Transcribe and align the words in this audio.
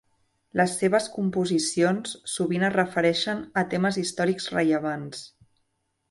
Les 0.59 0.71
seves 0.77 1.09
composicions 1.17 2.15
sovint 2.35 2.65
es 2.69 2.73
refereixen 2.75 3.43
a 3.63 3.65
temes 3.75 3.99
històrics 4.05 4.49
rellevants. 4.55 5.21